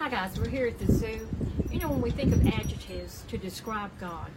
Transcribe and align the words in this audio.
Hi 0.00 0.08
guys, 0.08 0.38
we're 0.38 0.48
here 0.48 0.66
at 0.66 0.78
the 0.78 0.90
zoo. 0.90 1.28
You 1.70 1.78
know, 1.78 1.90
when 1.90 2.00
we 2.00 2.10
think 2.10 2.32
of 2.32 2.46
adjectives 2.46 3.22
to 3.28 3.36
describe 3.36 3.90
God, 4.00 4.30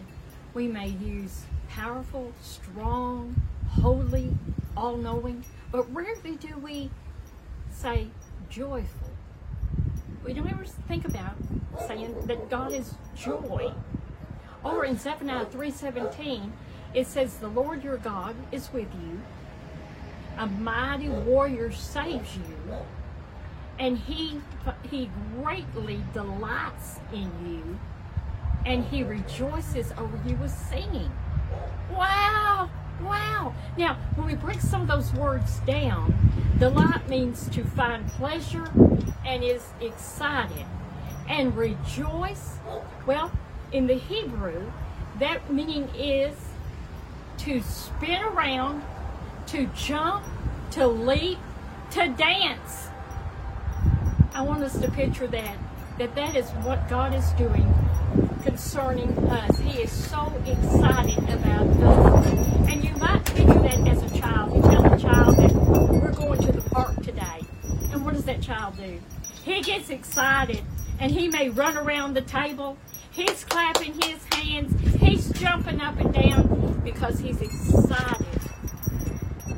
we 0.54 0.68
may 0.68 0.90
use 0.90 1.44
powerful, 1.70 2.34
strong, 2.42 3.42
holy, 3.70 4.36
all 4.76 4.98
knowing, 4.98 5.46
but 5.72 5.84
rarely 5.96 6.36
do 6.36 6.58
we 6.58 6.90
say 7.72 8.08
joyful. 8.50 9.10
We 10.26 10.34
don't 10.34 10.52
ever 10.52 10.66
think 10.66 11.06
about 11.06 11.36
saying 11.88 12.14
that 12.26 12.50
God 12.50 12.74
is 12.74 12.96
joy. 13.16 13.74
Or 14.66 14.84
in 14.84 14.98
Zephaniah 14.98 15.46
3:17, 15.46 16.52
it 16.94 17.08
says, 17.08 17.38
"The 17.38 17.48
Lord 17.48 17.86
your 17.86 17.96
God 17.96 18.36
is 18.52 18.74
with 18.74 18.94
you. 18.96 19.22
A 20.38 20.46
mighty 20.46 21.08
warrior 21.08 21.72
saves 21.72 22.36
you, 22.36 22.84
and 23.80 23.98
he 23.98 24.40
he 24.90 25.10
greatly 25.36 26.04
delights 26.14 27.00
in 27.12 27.32
you, 27.46 27.80
and 28.66 28.84
he 28.86 29.04
rejoices 29.04 29.92
over 29.98 30.20
you 30.26 30.36
with 30.38 30.52
singing." 30.52 31.12
Wow! 31.92 32.70
Wow! 33.02 33.54
Now, 33.78 33.98
when 34.16 34.28
we 34.28 34.36
break 34.36 34.62
some 34.62 34.82
of 34.82 34.88
those 34.88 35.12
words 35.14 35.60
down, 35.68 36.14
delight 36.60 37.10
means 37.10 37.50
to 37.50 37.64
find 37.64 38.08
pleasure 38.08 38.72
and 39.26 39.44
is 39.44 39.64
excited. 39.82 40.66
And 41.28 41.56
rejoice, 41.56 42.58
well, 43.06 43.32
in 43.72 43.88
the 43.88 43.96
Hebrew, 43.96 44.72
that 45.20 45.52
meaning 45.52 45.90
is 45.96 46.36
to 47.40 47.62
spin 47.62 48.22
around, 48.24 48.84
to 49.48 49.66
jump, 49.68 50.26
to 50.72 50.88
leap, 50.88 51.40
to 51.92 52.08
dance. 52.10 52.83
I 54.36 54.42
want 54.42 54.64
us 54.64 54.80
to 54.80 54.90
picture 54.90 55.28
that, 55.28 55.58
that 56.00 56.16
that 56.16 56.36
is 56.36 56.50
what 56.64 56.90
God 56.90 57.14
is 57.14 57.30
doing 57.34 57.72
concerning 58.44 59.16
us. 59.30 59.60
He 59.60 59.82
is 59.82 59.92
so 59.92 60.34
excited 60.44 61.20
about 61.30 61.68
us. 61.68 62.28
And 62.68 62.84
you 62.84 62.96
might 62.96 63.24
picture 63.26 63.62
that 63.62 63.88
as 63.88 64.02
a 64.02 64.20
child. 64.20 64.56
You 64.56 64.62
tell 64.64 64.92
a 64.92 64.98
child 64.98 65.38
that 65.38 65.54
we're 65.54 66.12
going 66.14 66.42
to 66.42 66.52
the 66.52 66.68
park 66.72 66.96
today. 67.04 67.42
And 67.92 68.04
what 68.04 68.16
does 68.16 68.26
that 68.26 68.42
child 68.42 68.76
do? 68.78 69.00
He 69.44 69.62
gets 69.62 69.92
excited 69.92 70.64
and 71.00 71.12
he 71.12 71.28
may 71.28 71.50
run 71.50 71.78
around 71.78 72.16
the 72.16 72.22
table. 72.22 72.76
He's 73.12 73.44
clapping 73.46 73.94
his 74.02 74.24
hands. 74.34 75.00
He's 75.00 75.32
jumping 75.34 75.80
up 75.80 76.00
and 76.00 76.12
down 76.12 76.82
because 76.84 77.20
he's 77.20 77.40
excited. 77.40 78.26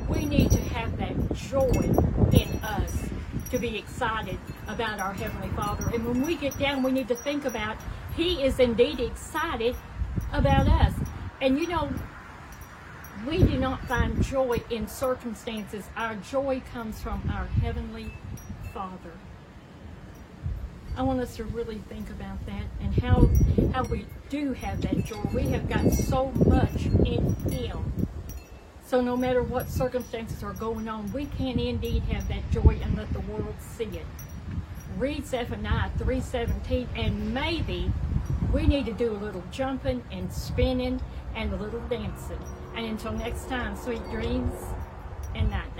We 0.06 0.26
need 0.26 0.50
to 0.50 0.60
have 0.60 0.98
that 0.98 1.34
joy 1.34 2.05
to 3.50 3.58
be 3.58 3.76
excited 3.76 4.38
about 4.68 5.00
our 5.00 5.12
Heavenly 5.12 5.48
Father. 5.56 5.88
And 5.94 6.06
when 6.06 6.22
we 6.22 6.36
get 6.36 6.58
down, 6.58 6.82
we 6.82 6.92
need 6.92 7.08
to 7.08 7.16
think 7.16 7.44
about 7.44 7.76
He 8.16 8.42
is 8.42 8.58
indeed 8.58 9.00
excited 9.00 9.76
about 10.32 10.68
us. 10.68 10.94
And 11.40 11.58
you 11.58 11.66
know, 11.66 11.90
we 13.26 13.38
do 13.38 13.58
not 13.58 13.86
find 13.86 14.22
joy 14.22 14.60
in 14.70 14.88
circumstances. 14.88 15.84
Our 15.96 16.14
joy 16.16 16.62
comes 16.72 17.00
from 17.00 17.22
our 17.32 17.46
Heavenly 17.46 18.12
Father. 18.72 19.12
I 20.96 21.02
want 21.02 21.20
us 21.20 21.36
to 21.36 21.44
really 21.44 21.78
think 21.90 22.08
about 22.08 22.44
that 22.46 22.64
and 22.80 22.94
how 22.94 23.28
how 23.72 23.82
we 23.84 24.06
do 24.30 24.54
have 24.54 24.80
that 24.80 25.04
joy. 25.04 25.20
We 25.34 25.48
have 25.48 25.68
got 25.68 25.92
so 25.92 26.30
much 26.46 26.86
in 26.86 27.34
Him. 27.50 28.05
So 28.96 29.02
no 29.02 29.14
matter 29.14 29.42
what 29.42 29.68
circumstances 29.68 30.42
are 30.42 30.54
going 30.54 30.88
on, 30.88 31.12
we 31.12 31.26
can 31.26 31.60
indeed 31.60 32.02
have 32.04 32.26
that 32.28 32.50
joy 32.50 32.80
and 32.82 32.96
let 32.96 33.12
the 33.12 33.20
world 33.20 33.54
see 33.60 33.84
it. 33.84 34.06
Read 34.96 35.26
Zephaniah 35.26 35.90
3.17 35.98 36.86
and 36.96 37.34
maybe 37.34 37.92
we 38.54 38.66
need 38.66 38.86
to 38.86 38.94
do 38.94 39.12
a 39.12 39.18
little 39.18 39.44
jumping 39.50 40.02
and 40.10 40.32
spinning 40.32 40.98
and 41.34 41.52
a 41.52 41.56
little 41.56 41.82
dancing. 41.90 42.42
And 42.74 42.86
until 42.86 43.12
next 43.12 43.50
time, 43.50 43.76
sweet 43.76 44.02
dreams 44.08 44.54
and 45.34 45.50
night. 45.50 45.75